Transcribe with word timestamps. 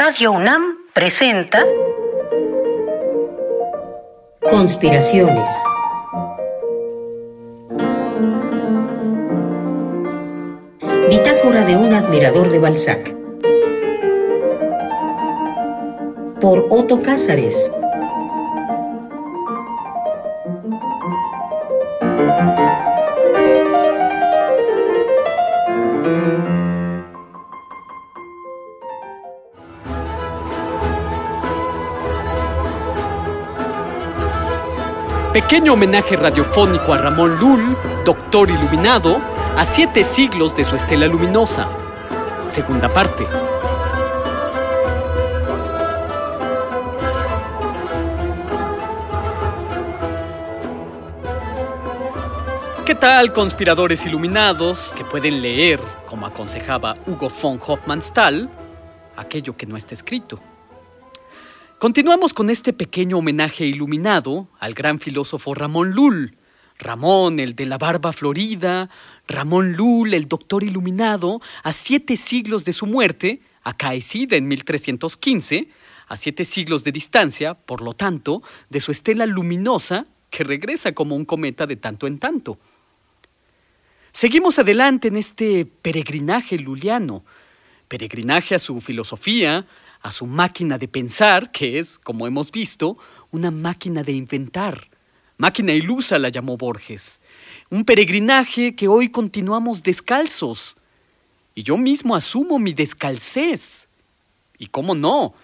Radio 0.00 0.30
UNAM 0.30 0.76
presenta 0.94 1.66
Conspiraciones. 4.48 5.50
Bitácora 11.10 11.64
de 11.66 11.76
un 11.76 11.94
admirador 11.94 12.48
de 12.48 12.60
Balzac. 12.60 13.12
Por 16.40 16.68
Otto 16.70 17.02
Cázares. 17.02 17.72
Pequeño 35.32 35.74
homenaje 35.74 36.16
radiofónico 36.16 36.94
a 36.94 36.98
Ramón 36.98 37.38
Lull, 37.38 37.76
doctor 38.02 38.48
iluminado, 38.48 39.20
a 39.58 39.64
siete 39.66 40.02
siglos 40.02 40.56
de 40.56 40.64
su 40.64 40.74
estela 40.74 41.06
luminosa. 41.06 41.68
Segunda 42.46 42.88
parte. 42.88 43.26
¿Qué 52.86 52.94
tal, 52.94 53.34
conspiradores 53.34 54.06
iluminados 54.06 54.94
que 54.96 55.04
pueden 55.04 55.42
leer, 55.42 55.78
como 56.06 56.26
aconsejaba 56.26 56.96
Hugo 57.06 57.28
von 57.28 57.60
Hofmannsthal, 57.64 58.48
aquello 59.14 59.54
que 59.54 59.66
no 59.66 59.76
está 59.76 59.92
escrito? 59.92 60.40
Continuamos 61.78 62.34
con 62.34 62.50
este 62.50 62.72
pequeño 62.72 63.18
homenaje 63.18 63.64
iluminado 63.64 64.48
al 64.58 64.74
gran 64.74 64.98
filósofo 64.98 65.54
Ramón 65.54 65.92
Lull. 65.92 66.36
Ramón, 66.76 67.38
el 67.38 67.54
de 67.54 67.66
la 67.66 67.78
barba 67.78 68.12
florida, 68.12 68.90
Ramón 69.28 69.74
Lull, 69.74 70.12
el 70.14 70.26
doctor 70.26 70.64
iluminado, 70.64 71.40
a 71.62 71.72
siete 71.72 72.16
siglos 72.16 72.64
de 72.64 72.72
su 72.72 72.86
muerte, 72.86 73.42
acaecida 73.62 74.34
en 74.34 74.48
1315, 74.48 75.68
a 76.08 76.16
siete 76.16 76.44
siglos 76.44 76.82
de 76.82 76.90
distancia, 76.90 77.54
por 77.54 77.80
lo 77.80 77.94
tanto, 77.94 78.42
de 78.70 78.80
su 78.80 78.90
estela 78.90 79.24
luminosa 79.24 80.06
que 80.30 80.42
regresa 80.42 80.90
como 80.90 81.14
un 81.14 81.24
cometa 81.24 81.64
de 81.68 81.76
tanto 81.76 82.08
en 82.08 82.18
tanto. 82.18 82.58
Seguimos 84.10 84.58
adelante 84.58 85.06
en 85.06 85.16
este 85.16 85.64
peregrinaje 85.64 86.58
luliano, 86.58 87.24
peregrinaje 87.86 88.56
a 88.56 88.58
su 88.58 88.80
filosofía, 88.80 89.64
a 90.00 90.10
su 90.10 90.26
máquina 90.26 90.78
de 90.78 90.88
pensar, 90.88 91.50
que 91.50 91.78
es, 91.78 91.98
como 91.98 92.26
hemos 92.26 92.50
visto, 92.52 92.98
una 93.30 93.50
máquina 93.50 94.02
de 94.02 94.12
inventar. 94.12 94.88
Máquina 95.36 95.72
ilusa 95.72 96.18
la 96.18 96.28
llamó 96.28 96.56
Borges. 96.56 97.20
Un 97.70 97.84
peregrinaje 97.84 98.74
que 98.74 98.88
hoy 98.88 99.08
continuamos 99.08 99.82
descalzos. 99.82 100.76
Y 101.54 101.62
yo 101.62 101.76
mismo 101.76 102.16
asumo 102.16 102.58
mi 102.58 102.72
descalcez. 102.72 103.88
Y 104.58 104.66
cómo 104.66 104.94
no, 104.94 105.34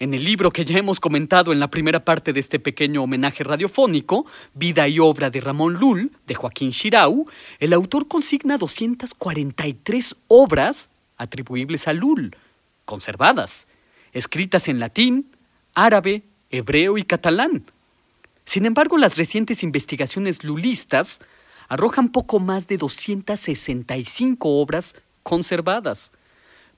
en 0.00 0.14
el 0.14 0.24
libro 0.24 0.50
que 0.50 0.64
ya 0.64 0.78
hemos 0.78 0.98
comentado 0.98 1.52
en 1.52 1.60
la 1.60 1.68
primera 1.68 2.04
parte 2.04 2.32
de 2.32 2.40
este 2.40 2.58
pequeño 2.58 3.02
homenaje 3.02 3.44
radiofónico, 3.44 4.24
Vida 4.54 4.88
y 4.88 4.98
obra 4.98 5.28
de 5.28 5.42
Ramón 5.42 5.74
Lull, 5.74 6.10
de 6.26 6.34
Joaquín 6.34 6.70
Shirau, 6.70 7.26
el 7.58 7.72
autor 7.74 8.08
consigna 8.08 8.56
243 8.56 10.16
obras 10.28 10.88
atribuibles 11.18 11.86
a 11.86 11.92
Lull, 11.92 12.34
conservadas, 12.86 13.66
escritas 14.12 14.68
en 14.68 14.78
latín, 14.78 15.30
árabe, 15.74 16.22
hebreo 16.50 16.98
y 16.98 17.04
catalán. 17.04 17.64
Sin 18.44 18.66
embargo, 18.66 18.98
las 18.98 19.16
recientes 19.16 19.62
investigaciones 19.62 20.44
lulistas 20.44 21.20
arrojan 21.68 22.08
poco 22.08 22.40
más 22.40 22.66
de 22.66 22.78
265 22.78 24.60
obras 24.60 24.96
conservadas 25.22 26.12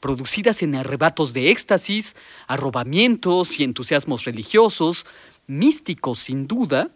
producidas 0.02 0.64
en 0.64 0.74
arrebatos 0.74 1.32
de 1.32 1.52
éxtasis, 1.52 2.16
arrobamientos 2.48 3.60
y 3.60 3.62
entusiasmos 3.62 4.24
religiosos, 4.24 5.06
místicos 5.46 6.18
sin 6.18 6.48
duda, 6.48 6.90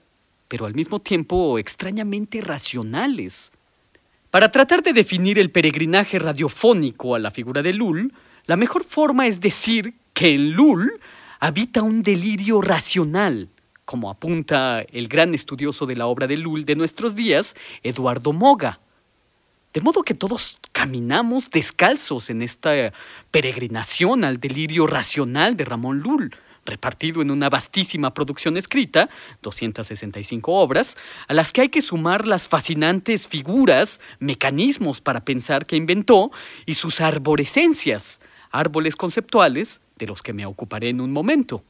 pero 0.48 0.66
al 0.66 0.74
mismo 0.74 1.00
tiempo 1.00 1.56
extrañamente 1.60 2.40
racionales. 2.40 3.52
Para 4.32 4.50
tratar 4.50 4.82
de 4.82 4.92
definir 4.92 5.38
el 5.38 5.52
peregrinaje 5.52 6.18
radiofónico 6.18 7.14
a 7.14 7.20
la 7.20 7.30
figura 7.30 7.62
de 7.62 7.72
Lull, 7.72 8.12
la 8.46 8.56
mejor 8.56 8.82
forma 8.82 9.28
es 9.28 9.40
decir 9.40 9.94
que 10.16 10.32
en 10.32 10.52
Lull 10.52 10.98
habita 11.40 11.82
un 11.82 12.02
delirio 12.02 12.62
racional, 12.62 13.50
como 13.84 14.08
apunta 14.08 14.80
el 14.80 15.08
gran 15.08 15.34
estudioso 15.34 15.84
de 15.84 15.94
la 15.94 16.06
obra 16.06 16.26
de 16.26 16.38
Lull 16.38 16.64
de 16.64 16.74
nuestros 16.74 17.14
días, 17.14 17.54
Eduardo 17.82 18.32
Moga. 18.32 18.80
De 19.74 19.82
modo 19.82 20.02
que 20.02 20.14
todos 20.14 20.58
caminamos 20.72 21.50
descalzos 21.50 22.30
en 22.30 22.40
esta 22.40 22.94
peregrinación 23.30 24.24
al 24.24 24.40
delirio 24.40 24.86
racional 24.86 25.54
de 25.54 25.66
Ramón 25.66 26.00
Lull, 26.00 26.34
repartido 26.64 27.20
en 27.20 27.30
una 27.30 27.50
vastísima 27.50 28.14
producción 28.14 28.56
escrita, 28.56 29.10
265 29.42 30.50
obras, 30.50 30.96
a 31.28 31.34
las 31.34 31.52
que 31.52 31.60
hay 31.60 31.68
que 31.68 31.82
sumar 31.82 32.26
las 32.26 32.48
fascinantes 32.48 33.28
figuras, 33.28 34.00
mecanismos 34.18 35.02
para 35.02 35.26
pensar 35.26 35.66
que 35.66 35.76
inventó 35.76 36.30
y 36.64 36.72
sus 36.72 37.02
arborescencias, 37.02 38.22
árboles 38.50 38.96
conceptuales, 38.96 39.82
de 39.96 40.06
los 40.06 40.22
que 40.22 40.32
me 40.32 40.46
ocuparé 40.46 40.90
en 40.90 41.00
un 41.00 41.12
momento. 41.12 41.62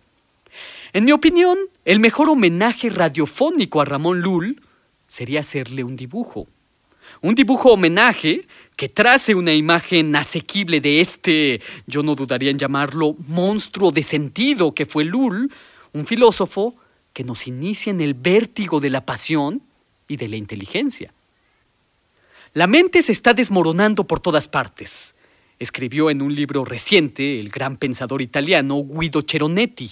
En 0.92 1.04
mi 1.04 1.12
opinión, 1.12 1.59
el 1.84 2.00
mejor 2.00 2.28
homenaje 2.28 2.91
radiofónico 2.91 3.81
a 3.81 3.84
Ramón 3.84 4.20
Lull 4.20 4.62
sería 5.06 5.41
hacerle 5.41 5.84
un 5.84 5.97
dibujo 5.97 6.48
un 7.22 7.34
dibujo 7.34 7.72
homenaje 7.72 8.47
que 8.76 8.88
trace 8.88 9.34
una 9.34 9.54
imagen 9.54 10.15
asequible 10.16 10.81
de 10.81 11.00
este, 11.00 11.60
yo 11.86 12.03
no 12.03 12.15
dudaría 12.15 12.50
en 12.50 12.59
llamarlo, 12.59 13.16
monstruo 13.28 13.91
de 13.91 14.03
sentido 14.03 14.75
que 14.75 14.86
fue 14.86 15.04
Lull, 15.04 15.50
un 15.92 16.06
filósofo 16.06 16.75
que 17.12 17.25
nos 17.25 17.47
inicia 17.47 17.91
en 17.91 18.00
el 18.00 18.15
vértigo 18.15 18.81
de 18.81 18.91
la 18.91 19.04
pasión 19.06 19.62
y 20.09 20.16
de 20.16 20.28
la 20.28 20.36
inteligencia. 20.36 21.12
La 22.53 22.66
mente 22.66 23.03
se 23.03 23.12
está 23.12 23.34
desmoronando 23.34 24.04
por 24.04 24.20
todas 24.20 24.48
partes, 24.48 25.15
escribió 25.58 26.10
en 26.10 26.22
un 26.22 26.34
libro 26.34 26.64
reciente 26.64 27.40
el 27.40 27.48
gran 27.48 27.76
pensador 27.76 28.22
italiano 28.22 28.82
Guido 28.84 29.22
Ceronetti. 29.28 29.90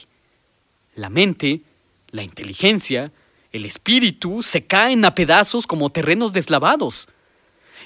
La 0.94 1.08
mente, 1.08 1.62
la 2.10 2.22
inteligencia, 2.22 3.12
el 3.52 3.64
espíritu 3.64 4.42
se 4.42 4.66
caen 4.66 5.04
a 5.04 5.14
pedazos 5.14 5.66
como 5.66 5.90
terrenos 5.90 6.32
deslavados. 6.32 7.08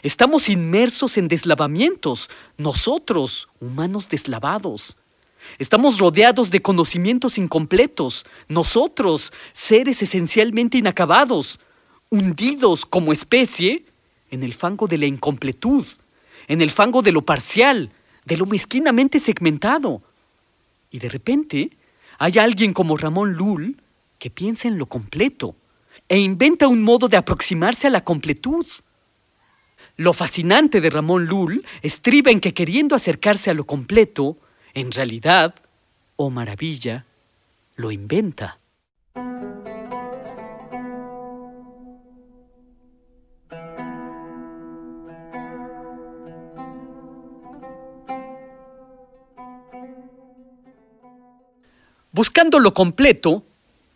Estamos 0.03 0.49
inmersos 0.49 1.17
en 1.17 1.29
deslavamientos, 1.29 2.31
nosotros, 2.57 3.49
humanos 3.61 4.09
deslavados. 4.09 4.97
Estamos 5.59 5.99
rodeados 5.99 6.51
de 6.51 6.63
conocimientos 6.63 7.39
incompletos, 7.39 8.27
nosotros, 8.49 9.33
seres 9.53 10.03
esencialmente 10.03 10.79
inacabados, 10.79 11.61
hundidos 12.11 12.85
como 12.85 13.13
especie 13.13 13.85
en 14.31 14.43
el 14.43 14.55
fango 14.55 14.87
de 14.87 14.99
la 14.99 15.07
incompletud, 15.07 15.87
en 16.49 16.63
el 16.63 16.71
fango 16.71 17.03
de 17.03 17.13
lo 17.13 17.23
parcial, 17.23 17.93
de 18.25 18.37
lo 18.37 18.47
mezquinamente 18.47 19.21
segmentado. 19.21 20.03
Y 20.91 20.99
de 20.99 21.09
repente 21.09 21.71
hay 22.19 22.39
alguien 22.39 22.73
como 22.73 22.97
Ramón 22.97 23.35
Lull 23.35 23.81
que 24.19 24.31
piensa 24.31 24.67
en 24.67 24.79
lo 24.79 24.87
completo 24.87 25.55
e 26.09 26.19
inventa 26.19 26.67
un 26.67 26.83
modo 26.83 27.09
de 27.09 27.19
aproximarse 27.19 27.87
a 27.87 27.91
la 27.91 28.03
completud. 28.03 28.67
Lo 29.97 30.13
fascinante 30.13 30.81
de 30.81 30.91
Ramón 30.91 31.27
Lull 31.27 31.65
estriba 31.83 32.31
en 32.31 32.41
que 32.41 32.55
queriendo 32.55 32.97
acercarse 32.97 33.51
a 33.51 33.55
lo 33.55 33.65
completo, 33.65 34.39
en 34.75 34.91
realidad, 34.91 35.55
oh 36.17 36.31
maravilla, 36.31 37.05
lo 37.77 37.91
inventa. 37.91 38.58
Buscando 52.19 52.59
lo 52.59 52.75
completo, 52.75 53.47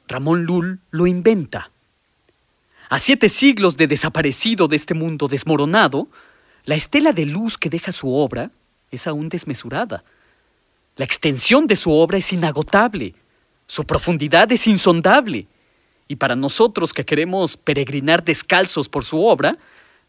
Ramón 0.07 0.45
Lull 0.45 0.79
lo 0.93 1.09
inventa. 1.09 1.73
A 2.89 3.01
siete 3.01 3.29
siglos 3.29 3.77
de 3.77 3.89
desaparecido 3.89 4.69
de 4.69 4.77
este 4.77 4.95
mundo 4.95 5.27
desmoronado, 5.27 6.07
la 6.65 6.77
estela 6.77 7.13
de 7.13 7.27
luz 7.27 7.59
que 7.59 7.69
deja 7.69 7.91
su 7.91 8.15
obra 8.15 8.53
es 8.93 9.09
aún 9.09 9.29
desmesurada. 9.29 10.05
La 10.95 11.05
extensión 11.05 11.67
de 11.67 11.75
su 11.75 11.91
obra 11.91 12.17
es 12.17 12.33
inagotable, 12.33 13.17
su 13.67 13.83
profundidad 13.87 14.53
es 14.53 14.69
insondable, 14.69 15.49
y 16.07 16.15
para 16.15 16.37
nosotros 16.37 16.93
que 16.93 17.05
queremos 17.05 17.57
peregrinar 17.57 18.23
descalzos 18.23 18.89
por 18.89 19.05
su 19.05 19.21
obra, 19.25 19.59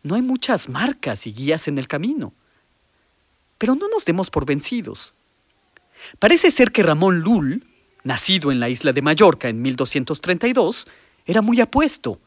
no 0.04 0.14
hay 0.14 0.22
muchas 0.22 0.70
marcas 0.70 1.26
y 1.26 1.34
guías 1.34 1.68
en 1.68 1.80
el 1.80 1.88
camino. 1.88 2.32
Pero 3.58 3.74
no 3.74 3.90
nos 3.90 4.06
demos 4.06 4.30
por 4.30 4.46
vencidos. 4.46 5.16
Parece 6.20 6.52
ser 6.52 6.72
que 6.72 6.84
Ramón 6.84 7.22
Lull, 7.22 7.73
nacido 8.04 8.52
en 8.52 8.60
la 8.60 8.70
isla 8.70 8.94
de 8.94 9.02
Mallorca 9.02 9.50
en 9.50 9.62
1232, 9.62 10.88
era 11.26 11.42
muy 11.42 11.62
apuesto, 11.62 12.20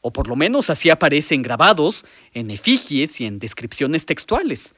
o 0.00 0.12
por 0.12 0.28
lo 0.28 0.36
menos 0.36 0.68
así 0.70 0.90
aparece 0.90 1.34
en 1.34 1.42
grabados, 1.42 2.04
en 2.34 2.50
efigies 2.50 3.20
y 3.20 3.26
en 3.26 3.38
descripciones 3.38 4.04
textuales. 4.04 4.74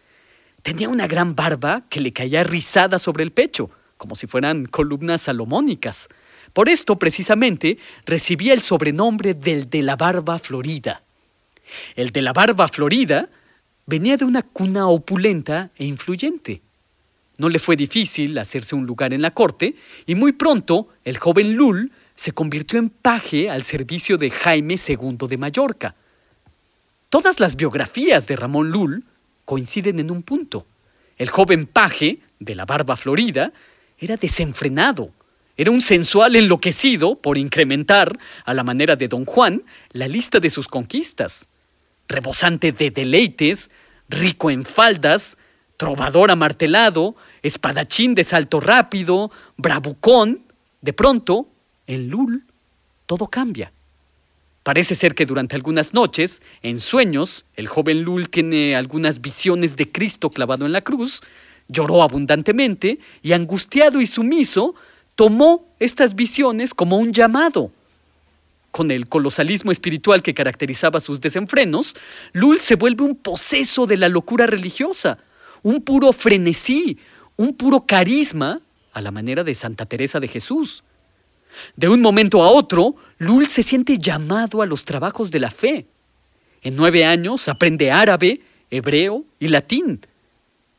Tenía 0.62 0.88
una 0.88 1.06
gran 1.06 1.34
barba 1.34 1.84
que 1.88 2.00
le 2.00 2.12
caía 2.12 2.44
rizada 2.44 2.98
sobre 2.98 3.24
el 3.24 3.32
pecho, 3.32 3.70
como 3.96 4.14
si 4.14 4.26
fueran 4.26 4.66
columnas 4.66 5.22
salomónicas. 5.22 6.08
Por 6.52 6.68
esto, 6.68 6.98
precisamente, 6.98 7.78
recibía 8.06 8.52
el 8.52 8.60
sobrenombre 8.60 9.34
del 9.34 9.68
de 9.68 9.82
la 9.82 9.96
barba 9.96 10.38
florida. 10.38 11.02
El 11.96 12.10
de 12.10 12.22
la 12.22 12.32
barba 12.32 12.68
florida 12.68 13.28
venía 13.86 14.16
de 14.16 14.24
una 14.24 14.42
cuna 14.42 14.88
opulenta 14.88 15.70
e 15.76 15.84
influyente. 15.84 16.62
No 17.36 17.48
le 17.48 17.58
fue 17.58 17.76
difícil 17.76 18.38
hacerse 18.38 18.74
un 18.74 18.86
lugar 18.86 19.12
en 19.12 19.22
la 19.22 19.32
corte 19.32 19.74
y 20.06 20.14
muy 20.14 20.32
pronto 20.32 20.88
el 21.04 21.18
joven 21.18 21.56
Lul 21.56 21.90
se 22.14 22.32
convirtió 22.32 22.78
en 22.78 22.90
paje 22.90 23.50
al 23.50 23.64
servicio 23.64 24.16
de 24.16 24.30
Jaime 24.30 24.76
II 24.76 25.16
de 25.28 25.38
Mallorca. 25.38 25.94
Todas 27.08 27.40
las 27.40 27.56
biografías 27.56 28.26
de 28.26 28.36
Ramón 28.36 28.70
Lul 28.70 29.04
coinciden 29.44 29.98
en 30.00 30.10
un 30.10 30.22
punto. 30.22 30.66
El 31.16 31.28
joven 31.28 31.66
paje, 31.66 32.20
de 32.38 32.54
la 32.54 32.64
barba 32.64 32.96
florida, 32.96 33.52
era 33.98 34.16
desenfrenado, 34.16 35.12
era 35.56 35.70
un 35.70 35.80
sensual 35.80 36.34
enloquecido 36.34 37.16
por 37.16 37.38
incrementar, 37.38 38.18
a 38.44 38.54
la 38.54 38.64
manera 38.64 38.96
de 38.96 39.08
don 39.08 39.24
Juan, 39.24 39.62
la 39.92 40.08
lista 40.08 40.40
de 40.40 40.50
sus 40.50 40.66
conquistas. 40.66 41.48
Rebosante 42.08 42.72
de 42.72 42.90
deleites, 42.90 43.70
rico 44.08 44.50
en 44.50 44.64
faldas, 44.64 45.38
trovador 45.76 46.30
amartelado, 46.30 47.16
espadachín 47.42 48.14
de 48.14 48.24
salto 48.24 48.60
rápido, 48.60 49.30
bravucón, 49.56 50.42
de 50.80 50.92
pronto, 50.92 51.48
en 51.86 52.08
Lul, 52.08 52.44
todo 53.06 53.26
cambia. 53.28 53.72
Parece 54.62 54.94
ser 54.94 55.14
que 55.14 55.26
durante 55.26 55.56
algunas 55.56 55.92
noches, 55.92 56.40
en 56.62 56.80
sueños, 56.80 57.44
el 57.54 57.68
joven 57.68 58.02
Lul 58.02 58.30
tiene 58.30 58.74
algunas 58.76 59.20
visiones 59.20 59.76
de 59.76 59.92
Cristo 59.92 60.30
clavado 60.30 60.64
en 60.64 60.72
la 60.72 60.80
cruz, 60.80 61.20
lloró 61.68 62.02
abundantemente 62.02 62.98
y 63.22 63.32
angustiado 63.32 64.00
y 64.00 64.06
sumiso, 64.06 64.74
tomó 65.16 65.68
estas 65.80 66.14
visiones 66.14 66.72
como 66.72 66.96
un 66.96 67.12
llamado. 67.12 67.70
Con 68.70 68.90
el 68.90 69.06
colosalismo 69.08 69.70
espiritual 69.70 70.22
que 70.22 70.34
caracterizaba 70.34 71.00
sus 71.00 71.20
desenfrenos, 71.20 71.94
Lul 72.32 72.58
se 72.58 72.74
vuelve 72.74 73.04
un 73.04 73.16
poseso 73.16 73.86
de 73.86 73.98
la 73.98 74.08
locura 74.08 74.46
religiosa, 74.46 75.18
un 75.64 75.80
puro 75.80 76.12
frenesí, 76.12 76.98
un 77.36 77.54
puro 77.54 77.84
carisma 77.84 78.60
a 78.92 79.00
la 79.00 79.10
manera 79.10 79.42
de 79.42 79.54
Santa 79.54 79.86
Teresa 79.86 80.20
de 80.20 80.28
Jesús. 80.28 80.84
De 81.74 81.88
un 81.88 82.00
momento 82.00 82.42
a 82.42 82.50
otro, 82.50 82.94
Lul 83.18 83.48
se 83.48 83.62
siente 83.62 83.98
llamado 83.98 84.62
a 84.62 84.66
los 84.66 84.84
trabajos 84.84 85.30
de 85.30 85.40
la 85.40 85.50
fe. 85.50 85.86
En 86.62 86.76
nueve 86.76 87.04
años 87.04 87.48
aprende 87.48 87.90
árabe, 87.90 88.40
hebreo 88.70 89.24
y 89.40 89.48
latín. 89.48 90.00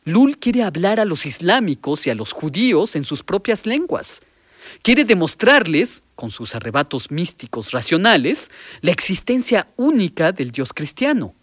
Lul 0.03 0.37
quiere 0.37 0.61
hablar 0.61 0.99
a 0.99 1.05
los 1.05 1.25
islámicos 1.25 2.05
y 2.05 2.11
a 2.11 2.15
los 2.15 2.31
judíos 2.31 2.95
en 2.95 3.05
sus 3.05 3.23
propias 3.23 3.65
lenguas. 3.65 4.21
Quiere 4.83 5.03
demostrarles, 5.03 6.03
con 6.15 6.29
sus 6.29 6.53
arrebatos 6.53 7.09
místicos 7.09 7.71
racionales, 7.71 8.51
la 8.81 8.91
existencia 8.91 9.67
única 9.77 10.31
del 10.31 10.51
Dios 10.51 10.73
cristiano. 10.73 11.33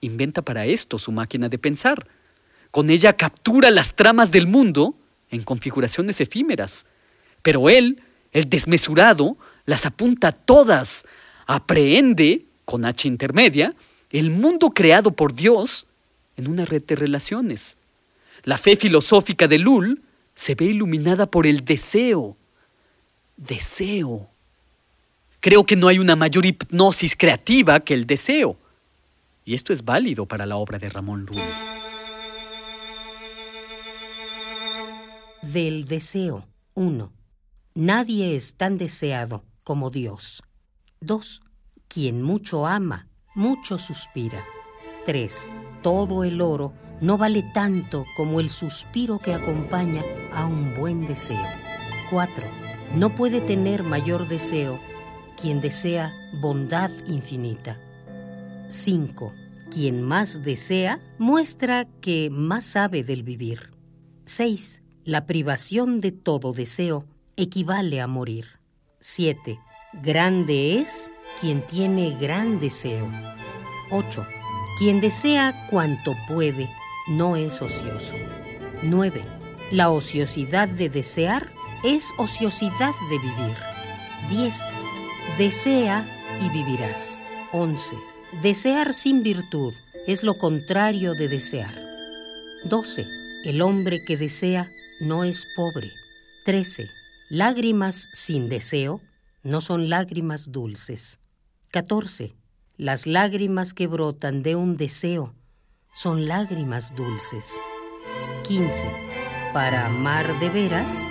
Inventa 0.00 0.42
para 0.42 0.66
esto 0.66 0.98
su 0.98 1.12
máquina 1.12 1.48
de 1.48 1.58
pensar 1.58 2.06
con 2.76 2.90
ella 2.90 3.14
captura 3.14 3.70
las 3.70 3.94
tramas 3.94 4.30
del 4.30 4.46
mundo 4.46 4.94
en 5.30 5.44
configuraciones 5.44 6.20
efímeras. 6.20 6.84
Pero 7.40 7.70
él, 7.70 8.02
el 8.32 8.50
desmesurado, 8.50 9.38
las 9.64 9.86
apunta 9.86 10.30
todas, 10.30 11.06
aprehende, 11.46 12.44
con 12.66 12.84
H 12.84 13.08
intermedia, 13.08 13.74
el 14.10 14.28
mundo 14.28 14.72
creado 14.72 15.12
por 15.12 15.32
Dios 15.32 15.86
en 16.36 16.48
una 16.48 16.66
red 16.66 16.82
de 16.82 16.96
relaciones. 16.96 17.78
La 18.44 18.58
fe 18.58 18.76
filosófica 18.76 19.48
de 19.48 19.56
Lul 19.56 20.02
se 20.34 20.54
ve 20.54 20.66
iluminada 20.66 21.30
por 21.30 21.46
el 21.46 21.64
deseo. 21.64 22.36
Deseo. 23.38 24.28
Creo 25.40 25.64
que 25.64 25.76
no 25.76 25.88
hay 25.88 25.98
una 25.98 26.14
mayor 26.14 26.44
hipnosis 26.44 27.16
creativa 27.16 27.80
que 27.80 27.94
el 27.94 28.06
deseo. 28.06 28.58
Y 29.46 29.54
esto 29.54 29.72
es 29.72 29.82
válido 29.82 30.26
para 30.26 30.44
la 30.44 30.56
obra 30.56 30.78
de 30.78 30.90
Ramón 30.90 31.24
Lul. 31.24 31.40
Del 35.42 35.84
deseo. 35.84 36.48
1. 36.74 37.12
Nadie 37.74 38.36
es 38.36 38.56
tan 38.56 38.78
deseado 38.78 39.44
como 39.64 39.90
Dios. 39.90 40.42
2. 41.00 41.42
Quien 41.88 42.22
mucho 42.22 42.66
ama, 42.66 43.08
mucho 43.34 43.78
suspira. 43.78 44.42
3. 45.04 45.50
Todo 45.82 46.24
el 46.24 46.40
oro 46.40 46.72
no 47.00 47.18
vale 47.18 47.44
tanto 47.54 48.04
como 48.16 48.40
el 48.40 48.48
suspiro 48.48 49.18
que 49.18 49.34
acompaña 49.34 50.02
a 50.32 50.46
un 50.46 50.74
buen 50.74 51.06
deseo. 51.06 51.46
4. 52.10 52.44
No 52.96 53.14
puede 53.14 53.40
tener 53.40 53.82
mayor 53.82 54.26
deseo 54.28 54.80
quien 55.40 55.60
desea 55.60 56.12
bondad 56.40 56.90
infinita. 57.06 57.78
5. 58.70 59.32
Quien 59.70 60.02
más 60.02 60.42
desea 60.42 60.98
muestra 61.18 61.86
que 62.00 62.30
más 62.30 62.64
sabe 62.64 63.04
del 63.04 63.22
vivir. 63.22 63.70
6. 64.24 64.82
La 65.06 65.24
privación 65.24 66.00
de 66.00 66.10
todo 66.10 66.52
deseo 66.52 67.04
equivale 67.36 68.00
a 68.00 68.08
morir. 68.08 68.58
7. 68.98 69.56
Grande 70.02 70.80
es 70.80 71.12
quien 71.40 71.64
tiene 71.64 72.18
gran 72.20 72.58
deseo. 72.58 73.08
8. 73.92 74.26
Quien 74.80 75.00
desea 75.00 75.68
cuanto 75.70 76.16
puede 76.26 76.68
no 77.06 77.36
es 77.36 77.62
ocioso. 77.62 78.16
9. 78.82 79.22
La 79.70 79.90
ociosidad 79.90 80.66
de 80.66 80.88
desear 80.88 81.52
es 81.84 82.08
ociosidad 82.18 82.94
de 83.08 83.18
vivir. 83.20 83.56
10. 84.28 84.60
Desea 85.38 86.04
y 86.44 86.50
vivirás. 86.50 87.22
11. 87.52 87.96
Desear 88.42 88.92
sin 88.92 89.22
virtud 89.22 89.72
es 90.08 90.24
lo 90.24 90.36
contrario 90.36 91.14
de 91.14 91.28
desear. 91.28 91.80
12. 92.64 93.06
El 93.44 93.62
hombre 93.62 94.04
que 94.04 94.16
desea 94.16 94.68
no 95.00 95.24
es 95.24 95.46
pobre. 95.56 95.90
13. 96.44 96.88
Lágrimas 97.28 98.08
sin 98.12 98.48
deseo 98.48 99.00
no 99.42 99.60
son 99.60 99.88
lágrimas 99.88 100.52
dulces. 100.52 101.20
14. 101.72 102.34
Las 102.76 103.06
lágrimas 103.06 103.74
que 103.74 103.86
brotan 103.86 104.42
de 104.42 104.56
un 104.56 104.76
deseo 104.76 105.34
son 105.94 106.28
lágrimas 106.28 106.94
dulces. 106.94 107.52
15. 108.44 108.88
Para 109.52 109.86
amar 109.86 110.38
de 110.40 110.50
veras, 110.50 111.02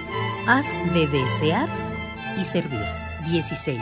has 0.47 0.71
de 0.93 1.07
desear 1.07 1.67
y 2.39 2.45
servir. 2.45 2.85
16. 3.25 3.81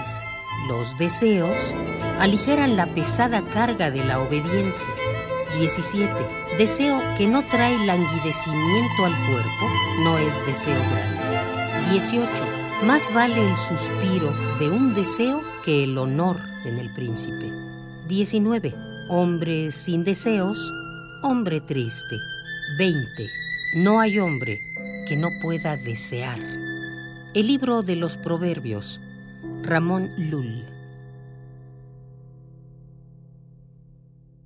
Los 0.68 0.98
deseos 0.98 1.74
aligeran 2.20 2.78
la 2.78 2.94
pesada 2.94 3.48
carga 3.50 3.92
de 3.92 4.04
la 4.06 4.20
obediencia. 4.20 4.90
17. 5.60 6.12
Deseo 6.58 7.02
que 7.18 7.28
no 7.28 7.44
trae 7.46 7.78
languidecimiento 7.86 9.06
al 9.06 9.16
cuerpo 9.28 9.70
no 10.04 10.18
es 10.18 10.46
deseo 10.46 10.80
grande. 10.92 11.92
18. 11.92 12.28
Más 12.86 13.14
vale 13.14 13.50
el 13.50 13.56
suspiro 13.56 14.34
de 14.60 14.70
un 14.70 14.94
deseo 14.94 15.42
que 15.64 15.84
el 15.84 15.98
honor 15.98 16.38
en 16.66 16.80
el 16.80 16.94
príncipe. 16.94 17.50
19. 18.08 18.74
Hombre 19.10 19.72
sin 19.72 20.04
deseos, 20.04 20.60
hombre 21.22 21.62
triste. 21.62 22.18
20. 22.78 23.28
No 23.76 24.00
hay 24.00 24.20
hombre 24.20 24.60
que 25.08 25.16
no 25.16 25.30
pueda 25.42 25.78
desear. 25.78 26.40
El 27.34 27.48
libro 27.48 27.84
de 27.84 27.96
los 27.96 28.18
Proverbios. 28.18 29.00
Ramón 29.64 30.10
Lull. 30.18 30.73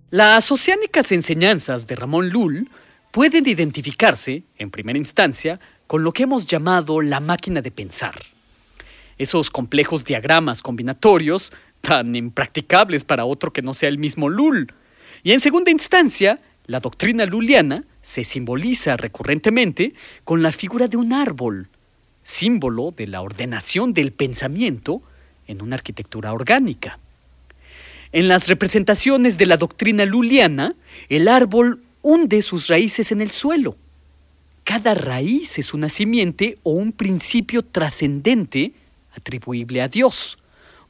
Las 0.10 0.50
oceánicas 0.54 1.12
enseñanzas 1.12 1.86
de 1.86 1.98
Ramón 1.98 2.30
Lull 2.30 2.70
pueden 3.12 3.46
identificarse, 3.46 4.44
en 4.58 4.70
primera 4.70 4.98
instancia, 4.98 5.60
con 5.86 6.06
lo 6.06 6.14
que 6.14 6.24
hemos 6.24 6.46
llamado 6.46 7.02
la 7.02 7.20
máquina 7.20 7.62
de 7.62 7.72
pensar. 7.72 8.16
Esos 9.18 9.52
complejos 9.52 10.06
diagramas 10.06 10.64
combinatorios 10.64 11.52
tan 11.82 12.16
impracticables 12.16 13.04
para 13.04 13.26
otro 13.26 13.52
que 13.52 13.62
no 13.62 13.74
sea 13.74 13.90
el 13.90 13.98
mismo 13.98 14.30
Lull. 14.30 14.72
Y 15.24 15.34
en 15.34 15.42
segunda 15.42 15.72
instancia, 15.72 16.40
la 16.68 16.80
doctrina 16.80 17.26
luliana 17.26 17.84
se 18.02 18.24
simboliza 18.24 18.96
recurrentemente 18.96 19.94
con 20.24 20.42
la 20.42 20.54
figura 20.54 20.88
de 20.88 20.96
un 20.96 21.12
árbol, 21.12 21.68
símbolo 22.24 22.94
de 22.96 23.08
la 23.08 23.22
ordenación 23.22 23.94
del 23.94 24.14
pensamiento 24.14 25.02
en 25.48 25.62
una 25.62 25.76
arquitectura 25.76 26.32
orgánica. 26.32 26.98
En 28.12 28.28
las 28.28 28.48
representaciones 28.48 29.38
de 29.38 29.46
la 29.46 29.58
doctrina 29.58 30.06
luliana, 30.06 30.76
el 31.10 31.28
árbol 31.28 31.84
hunde 32.02 32.42
sus 32.42 32.68
raíces 32.68 33.12
en 33.12 33.22
el 33.22 33.30
suelo, 33.30 33.76
cada 34.68 34.96
raíz 34.96 35.60
es 35.60 35.74
una 35.74 35.88
simiente 35.88 36.58
o 36.62 36.72
un 36.72 36.92
principio 36.92 37.64
trascendente 37.64 38.74
atribuible 39.16 39.82
a 39.82 39.88
Dios. 39.88 40.40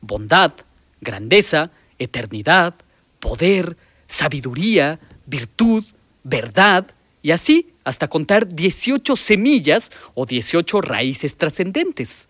Bondad, 0.01 0.51
grandeza, 0.99 1.69
eternidad, 1.99 2.73
poder, 3.19 3.77
sabiduría, 4.07 4.99
virtud, 5.27 5.85
verdad, 6.23 6.87
y 7.21 7.29
así 7.29 7.69
hasta 7.83 8.07
contar 8.07 8.47
18 8.47 9.15
semillas 9.15 9.91
o 10.15 10.25
18 10.25 10.81
raíces 10.81 11.37
trascendentes. 11.37 12.29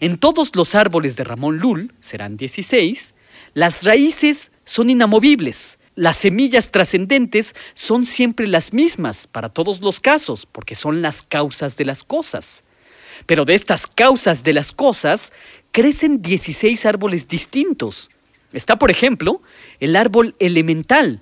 En 0.00 0.18
todos 0.18 0.50
los 0.56 0.74
árboles 0.74 1.14
de 1.14 1.22
Ramón 1.22 1.58
Lull, 1.58 1.94
serán 2.00 2.36
16, 2.36 3.14
las 3.54 3.82
raíces 3.82 4.50
son 4.64 4.90
inamovibles, 4.90 5.78
las 5.94 6.16
semillas 6.16 6.70
trascendentes 6.70 7.54
son 7.74 8.06
siempre 8.06 8.46
las 8.46 8.72
mismas 8.72 9.26
para 9.26 9.50
todos 9.50 9.82
los 9.82 10.00
casos, 10.00 10.46
porque 10.50 10.74
son 10.74 11.02
las 11.02 11.22
causas 11.22 11.76
de 11.76 11.84
las 11.84 12.02
cosas. 12.02 12.64
Pero 13.26 13.44
de 13.44 13.54
estas 13.54 13.86
causas 13.86 14.42
de 14.42 14.54
las 14.54 14.72
cosas 14.72 15.32
crecen 15.70 16.22
16 16.22 16.86
árboles 16.86 17.28
distintos. 17.28 18.10
Está, 18.54 18.78
por 18.78 18.90
ejemplo, 18.90 19.42
el 19.80 19.96
árbol 19.96 20.34
elemental. 20.38 21.20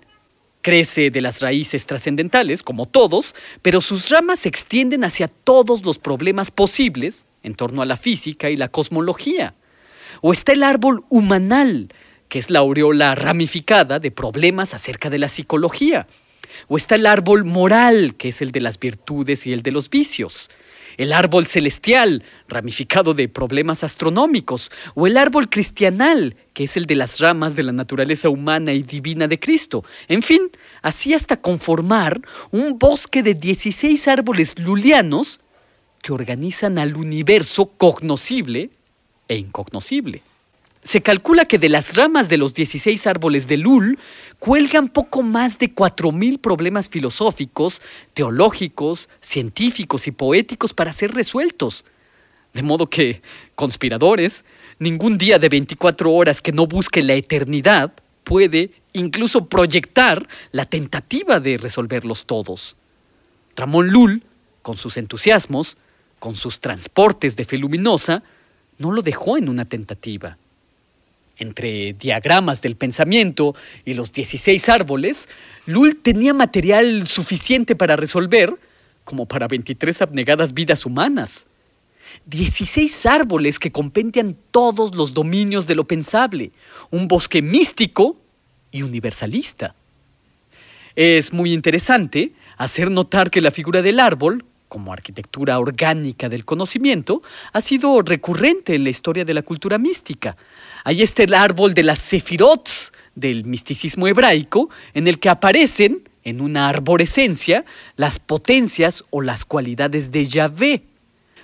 Crece 0.62 1.10
de 1.10 1.20
las 1.20 1.40
raíces 1.40 1.86
trascendentales, 1.86 2.62
como 2.62 2.86
todos, 2.86 3.34
pero 3.62 3.80
sus 3.80 4.08
ramas 4.08 4.40
se 4.40 4.48
extienden 4.50 5.04
hacia 5.04 5.26
todos 5.26 5.84
los 5.84 5.98
problemas 5.98 6.50
posibles 6.50 7.26
en 7.42 7.54
torno 7.54 7.82
a 7.82 7.86
la 7.86 7.96
física 7.96 8.50
y 8.50 8.56
la 8.56 8.68
cosmología. 8.68 9.54
O 10.20 10.32
está 10.32 10.52
el 10.52 10.62
árbol 10.62 11.04
humanal, 11.08 11.88
que 12.30 12.38
es 12.38 12.48
la 12.48 12.60
aureola 12.60 13.14
ramificada 13.14 13.98
de 13.98 14.10
problemas 14.10 14.72
acerca 14.72 15.10
de 15.10 15.18
la 15.18 15.28
psicología. 15.28 16.06
O 16.68 16.78
está 16.78 16.94
el 16.94 17.04
árbol 17.04 17.44
moral, 17.44 18.14
que 18.14 18.28
es 18.28 18.40
el 18.40 18.52
de 18.52 18.60
las 18.60 18.78
virtudes 18.78 19.46
y 19.46 19.52
el 19.52 19.62
de 19.62 19.72
los 19.72 19.90
vicios. 19.90 20.48
El 20.96 21.12
árbol 21.12 21.46
celestial, 21.46 22.22
ramificado 22.48 23.14
de 23.14 23.28
problemas 23.28 23.82
astronómicos. 23.82 24.70
O 24.94 25.06
el 25.06 25.16
árbol 25.16 25.50
cristianal, 25.50 26.36
que 26.54 26.64
es 26.64 26.76
el 26.76 26.86
de 26.86 26.94
las 26.94 27.18
ramas 27.18 27.56
de 27.56 27.64
la 27.64 27.72
naturaleza 27.72 28.28
humana 28.28 28.72
y 28.72 28.82
divina 28.82 29.26
de 29.26 29.40
Cristo. 29.40 29.84
En 30.08 30.22
fin, 30.22 30.50
así 30.82 31.14
hasta 31.14 31.40
conformar 31.40 32.20
un 32.52 32.78
bosque 32.78 33.22
de 33.22 33.34
16 33.34 34.06
árboles 34.08 34.56
lulianos 34.58 35.40
que 36.00 36.12
organizan 36.12 36.78
al 36.78 36.96
universo 36.96 37.66
cognoscible 37.66 38.70
e 39.26 39.36
incognoscible. 39.36 40.22
Se 40.82 41.02
calcula 41.02 41.44
que 41.44 41.58
de 41.58 41.68
las 41.68 41.96
ramas 41.96 42.30
de 42.30 42.38
los 42.38 42.54
16 42.54 43.06
árboles 43.06 43.46
de 43.48 43.58
Lul 43.58 43.98
cuelgan 44.38 44.88
poco 44.88 45.22
más 45.22 45.58
de 45.58 45.74
4.000 45.74 46.40
problemas 46.40 46.88
filosóficos, 46.88 47.82
teológicos, 48.14 49.10
científicos 49.20 50.06
y 50.06 50.10
poéticos 50.10 50.72
para 50.72 50.94
ser 50.94 51.12
resueltos. 51.12 51.84
De 52.54 52.62
modo 52.62 52.88
que, 52.88 53.20
conspiradores, 53.54 54.44
ningún 54.78 55.18
día 55.18 55.38
de 55.38 55.50
24 55.50 56.10
horas 56.12 56.40
que 56.40 56.52
no 56.52 56.66
busque 56.66 57.02
la 57.02 57.12
eternidad 57.12 57.92
puede 58.24 58.70
incluso 58.94 59.46
proyectar 59.46 60.26
la 60.50 60.64
tentativa 60.64 61.40
de 61.40 61.58
resolverlos 61.58 62.24
todos. 62.24 62.76
Ramón 63.54 63.88
Lul, 63.88 64.22
con 64.62 64.78
sus 64.78 64.96
entusiasmos, 64.96 65.76
con 66.18 66.36
sus 66.36 66.60
transportes 66.60 67.36
de 67.36 67.44
fe 67.44 67.58
luminosa, 67.58 68.22
no 68.78 68.92
lo 68.92 69.02
dejó 69.02 69.36
en 69.36 69.50
una 69.50 69.66
tentativa 69.66 70.38
entre 71.40 71.94
diagramas 71.94 72.62
del 72.62 72.76
pensamiento 72.76 73.56
y 73.84 73.94
los 73.94 74.12
16 74.12 74.68
árboles, 74.68 75.28
Lull 75.66 75.96
tenía 75.96 76.32
material 76.32 77.08
suficiente 77.08 77.74
para 77.74 77.96
resolver 77.96 78.54
como 79.04 79.26
para 79.26 79.48
23 79.48 80.02
abnegadas 80.02 80.54
vidas 80.54 80.86
humanas. 80.86 81.46
16 82.26 83.06
árboles 83.06 83.58
que 83.58 83.72
compendian 83.72 84.36
todos 84.50 84.94
los 84.94 85.14
dominios 85.14 85.66
de 85.66 85.74
lo 85.74 85.84
pensable, 85.84 86.52
un 86.90 87.08
bosque 87.08 87.42
místico 87.42 88.16
y 88.70 88.82
universalista. 88.82 89.74
Es 90.96 91.32
muy 91.32 91.52
interesante 91.52 92.32
hacer 92.56 92.90
notar 92.90 93.30
que 93.30 93.40
la 93.40 93.50
figura 93.50 93.80
del 93.82 94.00
árbol, 94.00 94.44
como 94.68 94.92
arquitectura 94.92 95.58
orgánica 95.58 96.28
del 96.28 96.44
conocimiento, 96.44 97.22
ha 97.52 97.60
sido 97.60 98.02
recurrente 98.02 98.74
en 98.74 98.84
la 98.84 98.90
historia 98.90 99.24
de 99.24 99.34
la 99.34 99.42
cultura 99.42 99.78
mística. 99.78 100.36
Ahí 100.84 101.02
está 101.02 101.22
el 101.22 101.34
árbol 101.34 101.74
de 101.74 101.82
las 101.82 101.98
sefirots 101.98 102.92
del 103.14 103.44
misticismo 103.44 104.06
hebraico, 104.06 104.70
en 104.94 105.08
el 105.08 105.18
que 105.18 105.28
aparecen, 105.28 106.08
en 106.24 106.40
una 106.40 106.68
arborescencia, 106.68 107.64
las 107.96 108.18
potencias 108.18 109.04
o 109.10 109.22
las 109.22 109.44
cualidades 109.44 110.10
de 110.10 110.24
Yahvé. 110.26 110.82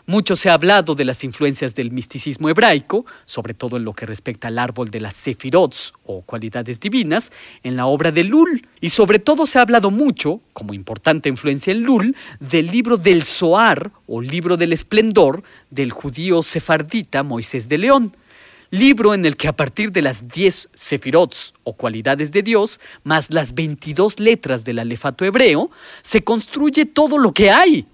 Mucho 0.09 0.37
se 0.37 0.49
ha 0.49 0.55
hablado 0.55 0.95
de 0.95 1.05
las 1.05 1.25
influencias 1.25 1.75
del 1.75 1.90
misticismo 1.90 2.49
hebraico, 2.49 3.05
sobre 3.25 3.55
todo 3.55 3.76
en 3.76 3.85
lo 3.85 3.93
que 3.93 4.07
respecta 4.07 4.47
al 4.47 4.59
árbol 4.59 4.88
de 4.88 5.00
las 5.00 5.16
sefirots 5.16 5.93
o 6.05 6.23
cualidades 6.23 6.78
divinas, 6.78 7.33
en 7.64 7.75
la 7.75 7.87
obra 7.87 8.12
de 8.12 8.23
Lul. 8.23 8.69
Y 8.81 8.90
sobre 8.90 9.19
todo 9.19 9.47
se 9.47 9.59
ha 9.59 9.62
hablado 9.62 9.90
mucho, 9.90 10.40
como 10.52 10.75
importante 10.75 11.28
influencia 11.28 11.73
en 11.73 11.83
Lul, 11.83 12.14
del 12.38 12.69
libro 12.69 12.97
del 12.99 13.25
Zohar 13.25 13.90
o 14.07 14.23
libro 14.23 14.57
del 14.57 14.73
esplendor 14.73 15.43
del 15.71 15.90
judío 15.90 16.45
sefardita 16.45 17.25
Moisés 17.25 17.69
de 17.69 17.78
León 17.78 18.16
libro 18.70 19.14
en 19.14 19.25
el 19.25 19.37
que 19.37 19.49
a 19.49 19.56
partir 19.56 19.92
de 19.92 20.02
las 20.02 20.28
10 20.28 20.68
sefirots 20.75 21.54
o 21.64 21.75
cualidades 21.75 22.32
de 22.32 22.42
Dios, 22.42 22.80
más 23.04 23.30
las 23.30 23.54
22 23.54 24.20
letras 24.20 24.64
del 24.64 24.78
alefato 24.78 25.25
hebreo, 25.25 25.70
se 26.02 26.25
construye 26.25 26.87
todo 26.87 27.18
lo 27.18 27.32
que 27.32 27.50
hay. 27.50 27.87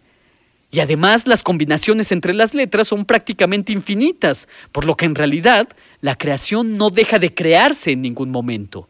Y 0.71 0.81
además 0.81 1.26
las 1.26 1.43
combinaciones 1.43 2.12
entre 2.12 2.33
las 2.33 2.55
letras 2.55 2.88
son 2.88 3.05
prácticamente 3.05 3.73
infinitas, 3.73 4.49
por 4.73 4.87
lo 4.87 4.97
que 4.97 5.05
en 5.05 5.14
realidad 5.14 5.69
la 6.00 6.17
creación 6.17 6.79
no 6.79 6.88
deja 6.88 7.19
de 7.19 7.35
crearse 7.35 7.93
en 7.93 8.00
ningún 8.00 8.31
momento. 8.31 8.88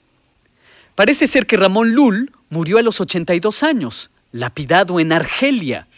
Parece 0.94 1.26
ser 1.26 1.46
que 1.46 1.56
Ramón 1.56 1.92
Lull 1.92 2.30
murió 2.50 2.78
a 2.78 2.82
los 2.82 3.00
82 3.00 3.64
años, 3.64 4.10
lapidado 4.30 5.00
en 5.00 5.12
Argelia, 5.12 5.88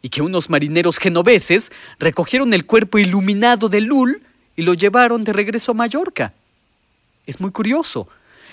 y 0.00 0.08
que 0.08 0.22
unos 0.22 0.48
marineros 0.48 0.98
genoveses 0.98 1.72
recogieron 1.98 2.54
el 2.54 2.64
cuerpo 2.64 2.98
iluminado 2.98 3.68
de 3.68 3.80
Lull 3.82 4.22
y 4.58 4.62
lo 4.62 4.74
llevaron 4.74 5.22
de 5.22 5.32
regreso 5.32 5.70
a 5.70 5.74
Mallorca. 5.74 6.34
Es 7.26 7.40
muy 7.40 7.52
curioso. 7.52 8.08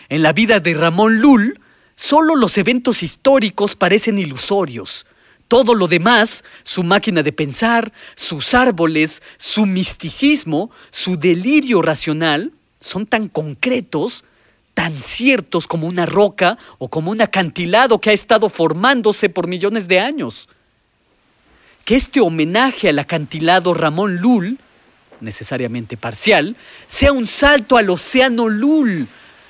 En 0.07 0.21
la 0.21 0.33
vida 0.33 0.59
de 0.59 0.75
Ramón 0.75 1.19
Lull, 1.19 1.59
solo 1.95 2.35
los 2.35 2.59
eventos 2.59 3.01
históricos 3.01 3.75
parecen 3.75 4.19
ilusorios. 4.19 5.07
Todo 5.47 5.74
lo 5.74 5.88
demás, 5.88 6.43
su 6.62 6.83
máquina 6.83 7.24
de 7.24 7.33
pensar, 7.33 7.91
sus 8.13 8.53
árboles, 8.53 9.24
su 9.38 9.65
misticismo, 9.65 10.69
su 10.91 11.17
delirio 11.17 11.81
racional, 11.81 12.51
son 12.79 13.07
tan 13.07 13.27
concretos, 13.27 14.25
tan 14.75 14.93
ciertos 14.93 15.65
como 15.65 15.88
una 15.88 16.05
roca 16.05 16.59
o 16.77 16.88
como 16.88 17.09
un 17.09 17.21
acantilado 17.21 18.00
que 18.00 18.12
ha 18.12 18.13
estado 18.13 18.50
formándose 18.50 19.27
por 19.27 19.47
millones 19.47 19.88
de 19.88 20.00
años. 20.00 20.50
Que 21.83 21.95
este 21.95 22.19
homenaje 22.19 22.89
al 22.89 23.00
acantilado 23.00 23.74
Ramón 23.74 24.17
Lull 24.17 24.59
necesariamente 25.22 25.98
parcial, 25.98 26.55
sea 26.88 27.12
un 27.12 27.27
salto 27.27 27.77
al 27.77 27.89
océano 27.89 28.50
Lul, 28.50 29.07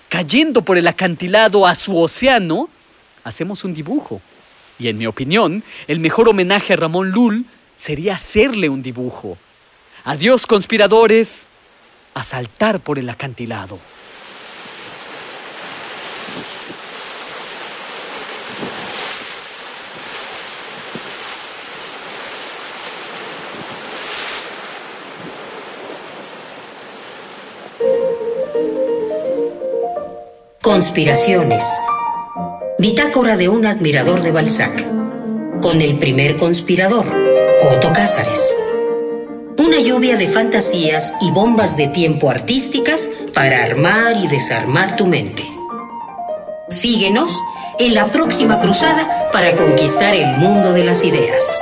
cayendo 0.10 0.64
por 0.64 0.78
el 0.78 0.88
acantilado 0.88 1.66
a 1.66 1.76
su 1.76 1.98
océano, 1.98 2.70
hacemos 3.24 3.64
un 3.64 3.74
dibujo. 3.74 4.22
Y 4.78 4.90
en 4.90 4.98
mi 4.98 5.08
opinión, 5.08 5.64
el 5.88 6.00
mejor 6.00 6.30
homenaje 6.30 6.74
a 6.74 6.78
Ramón 6.78 7.12
Lul 7.12 7.46
sería 7.76 8.16
hacerle 8.16 8.70
un 8.70 8.82
dibujo. 8.82 9.38
Adiós, 10.04 10.46
conspiradores, 10.46 11.48
a 12.14 12.24
saltar 12.24 12.80
por 12.80 13.00
el 13.00 13.10
acantilado. 13.10 13.80
Conspiraciones. 30.66 31.64
Bitácora 32.80 33.38
de 33.38 33.50
un 33.50 33.68
admirador 33.68 34.24
de 34.24 34.32
Balzac. 34.32 34.84
Con 35.62 35.80
el 35.80 36.00
primer 36.00 36.38
conspirador, 36.38 37.06
Otto 37.62 37.94
Cázares. 37.94 38.58
Una 39.60 39.80
lluvia 39.80 40.18
de 40.18 40.28
fantasías 40.28 41.14
y 41.22 41.30
bombas 41.30 41.78
de 41.78 41.90
tiempo 41.90 42.32
artísticas 42.32 43.12
para 43.32 43.62
armar 43.62 44.18
y 44.18 44.28
desarmar 44.28 44.96
tu 44.96 45.06
mente. 45.06 45.44
Síguenos 46.68 47.40
en 47.78 47.94
la 47.94 48.08
próxima 48.08 48.60
cruzada 48.60 49.30
para 49.32 49.56
conquistar 49.56 50.16
el 50.16 50.36
mundo 50.40 50.74
de 50.74 50.84
las 50.84 51.06
ideas. 51.06 51.60